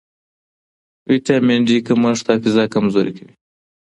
[1.09, 3.33] ویټامن ډي کمښت حافظه کمزورې کوي.